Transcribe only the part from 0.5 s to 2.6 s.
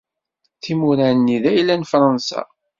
Timura-nni d ayla n Fransa.